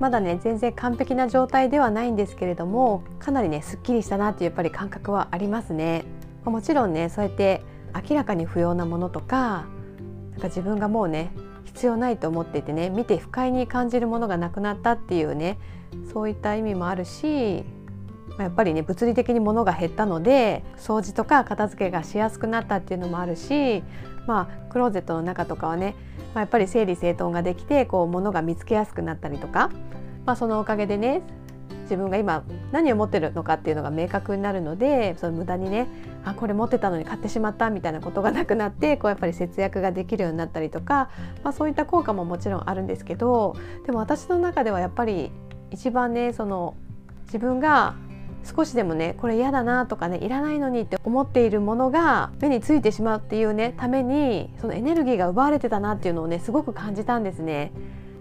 [0.00, 6.04] まだね全然完璧な状態ではないんですけれどもかなりねすっきりしたなっていうやっぱり感覚はありますね。
[6.44, 7.62] もちろんねそうやって
[8.08, 9.66] 明らかに不要なものとか
[10.30, 11.32] なんか自分がもうね
[11.64, 15.58] 必要ないと思っていてね見て不快に感じるものがなくなったっていうね
[16.12, 17.64] そういった意味もあるし
[18.38, 23.82] やっぱりね物理的に物が減ったので掃除とか片付けがしやすくなったっていうのもあるし
[24.26, 25.94] まあクローゼットの中とかはね、
[26.34, 29.70] まあ、やっぱり整理整頓ができてこう物が見つけやすくなったりとか、
[30.24, 31.22] まあ、そのおかげでね
[31.82, 35.88] 自分が今何を持ってるのかっていうのが明確になるのでその無駄にね
[36.24, 41.10] あこれ持ってたのに買ってしまったみたいなことがなくなってこうやっぱり節約ができるようになったりとか、
[41.42, 45.32] まあ、そういった効果ももちろんあるんですけどでも私の中ではやっぱり
[45.72, 46.76] 一番ねその
[47.24, 47.96] 自分が
[48.44, 57.72] 少しでもねこれ嫌だなとかねいらないのにって思っているものが目についてしまうっていうねためにそのエネルギーが奪われてたなっていうのをねすごく感じたんですね。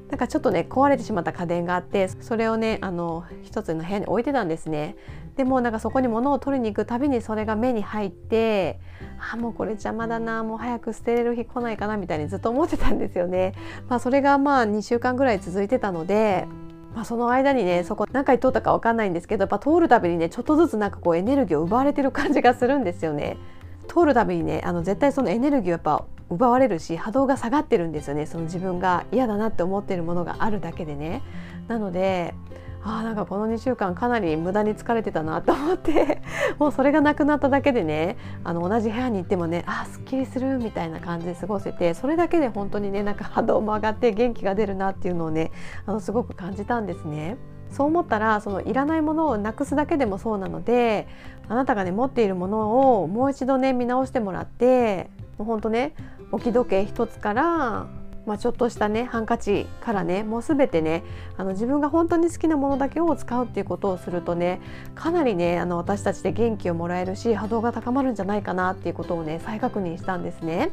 [0.09, 4.95] なんかちょっとね壊れてしまった家電があってそれをねあの一つの部屋に置いてたんですね
[5.35, 8.79] でもなんかそこに物を取りに行くたびにそれが目に入って
[9.31, 13.53] あもうこれ邪魔だなもう早く捨てれる日来ないかなみたいにずっと思ってたんですよね
[13.87, 16.47] まあそれがまあ2週間ぐらい続いてたので
[16.95, 23.37] まあ、その間にねそこ何回通ったか分かんないんですけどやっぱ通るたびにねちょっとずつなんかこうエネルギーを奪われてる感じがするんですよね。
[23.87, 31.21] 通るたびにねあの絶対そのエネルギーをやっぱ奪われるし波動が下がってるんですよねその自分が嫌だなって思ってるものがあるだけでね。
[31.67, 32.33] なので
[32.97, 36.21] あなんかこの2週間かなり無駄に疲れてたなと思って
[36.57, 45.51] もうそれがなくなっただけでねあの同じ部屋に行ってもねあすっきりするみたいな感じで過ごせてそれだけで本当にねなんか波動も上がって元気が出るなっていうのをね
[45.85, 47.37] あのすごく感じたんですね。
[47.71, 51.07] そう思ったらそのいらないものをなくすだけでもそうなので
[51.47, 55.93] あなたがね持っているものをもう一度ね見直してもらってもうほんとね
[56.31, 57.87] 置き時計一つから
[58.29, 61.03] まあ、ちょっとしたねハンカチからねもう全てね
[61.35, 64.61] あの自分が本当に好きなものだけを使うっていうことをするとね
[64.93, 70.69] かなりねあの私たちで元気をもらえるし波動が高まるんじゃないかなっていうことをね再確認したんですね。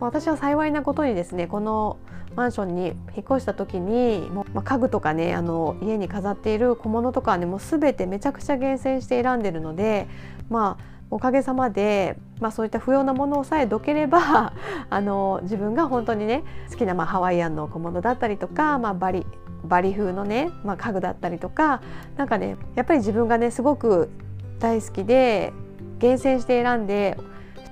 [0.00, 1.98] 私は幸いなことにですねこの
[2.36, 10.08] マンションに引っ越した時にもう、まあ、家具とかねあの家に飾っている小物とかはねもう全てめちゃくちゃ厳選して選んでるので
[10.48, 14.52] まあおかげさまで、まあ、そういった不要なものさえどければ
[14.90, 16.42] あの自分が本当にね
[16.72, 19.24] 好きな、まあ、ハワイアンの小物だったりとか、まあ、バリ
[19.62, 21.82] バリ風のね、まあ、家具だったりとか
[22.16, 24.10] なんかねやっぱり自分がねすごく
[24.58, 25.52] 大好きで
[26.00, 27.16] 厳選して選んで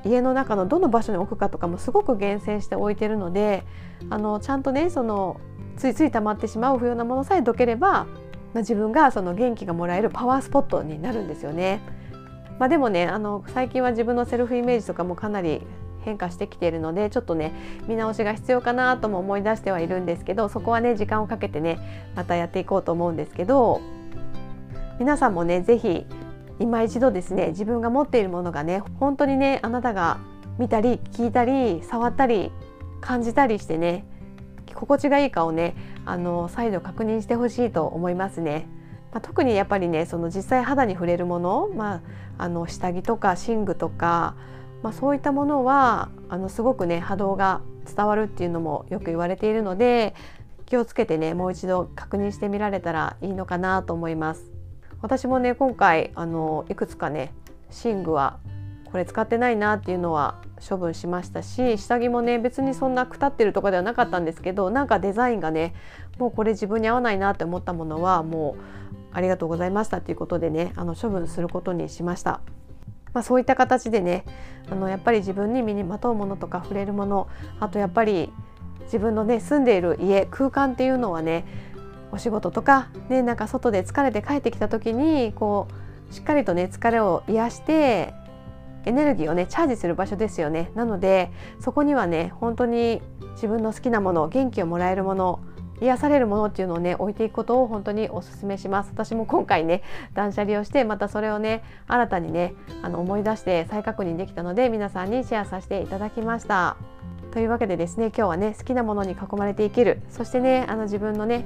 [0.04, 3.64] 家の中のどの場所に置くかとかもすごく厳選して置いてるので
[4.08, 5.40] あのちゃんとねその
[5.76, 8.06] ついつい溜まってしまう不要なものさえどければ、ま
[8.54, 11.80] あ、自分がその元気がもらえるパワースポットになるんですよね。
[12.58, 15.62] まあ、でもねあの最近は自分のセルフイメージとかもかなり
[16.04, 17.52] 変化してきているのでちょっとね
[17.86, 21.78] 見直しが必要かなとも思い出してはいるんですけどそこはね時間をかけてね
[22.14, 23.80] またやっていこうと思うんですけど
[24.98, 26.06] 皆さんもね是非
[26.58, 30.18] 今一度ですね自分が持っているものがね本当にねあなたが
[30.58, 32.52] 見たり聞いたり触ったり
[33.00, 34.06] 感じたりしてね
[34.74, 35.74] 心地がいいかをね
[36.04, 38.66] あの再度確認してほしいと思いますね。
[39.12, 41.96] まあ、特にやっぱりねその実際肌に触れるもの、ま
[42.38, 44.34] あ、あの下着とか寝具とか、
[44.82, 47.60] まあ、そういったものはあのすごくね波動が
[47.94, 50.14] 伝わるっていうのもよく言われているので
[50.66, 54.50] 気をつけてねもう一度確認してみられたらいいのかなと思います。
[55.02, 57.34] 私もね今回あのいくつかね
[57.84, 58.38] 寝具は
[58.92, 60.36] これ使ってないなっていうのは
[60.66, 65.74] 処分しましたし下着もね別にそんなくたってるとかではなかったんですけどなんかデザインがね
[66.18, 72.40] もうこれ自分に合わないなって思ったものはもうありがとうございましたということでねあの処分することにしました。
[73.12, 74.24] まあ、そういった形でね
[74.70, 77.28] あのやっぱり自分に身にまとうものとか触れるもの
[77.60, 78.32] あとやっぱり
[78.84, 81.44] 自分のね住んでいる家空間っていうのはね
[82.10, 85.68] お仕事とかねなんか外で疲れて帰ってきた時にこ
[86.10, 88.14] うしっかりとね疲れを癒して
[88.84, 91.30] エネルギーをねチャージする場所ですよねなので
[91.60, 93.00] そこにはね本当に
[93.34, 95.40] 自分の好きなもの元気をもらえるもの
[95.82, 98.90] 癒されるものっていうのをね置いていくことを本当にお勧めします。
[98.92, 99.82] 私も今回ね
[100.14, 106.76] 断捨離をしてまたそれをね新たにねあの思い出して再確認できたので皆さんにシェアさせていただきました。
[107.32, 110.00] というわけでですね今日はね好きなものに囲まれて生きる。
[110.10, 111.44] そしてねあの自分のね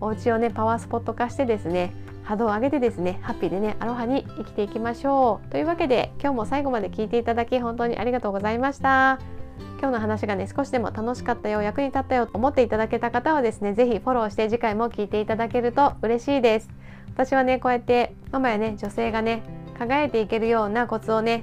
[0.00, 1.92] お家をねパワースポット化してですね
[2.24, 5.50] 波動を上げてですねハッピーでねアロハに生きていきましょう。
[5.50, 9.37] というわけで今日も最後まで聞いていただき本当にありがとうございました。
[9.78, 16.68] 今日の話がね少しでも楽しかったよ役に立ったよと思っていただけた方はですね是非フォローして次回も聞いていただけると嬉しいです。
[17.14, 19.42] 私はねこうやってママやね女性がね
[19.78, 21.42] 輝いていけるようなコツをね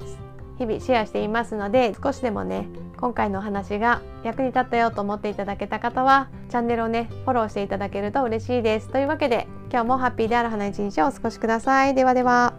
[0.57, 2.67] 日々シェアしていますので少しでもね
[2.97, 8.89] 今回のお話が役に立ったよと思っていただけた方はチャンネルをねフォローしていただけると嬉しいです。
[8.89, 11.93] というわけで今日もハッピーである花一日をお過ごしください。
[11.93, 12.54] ではでは。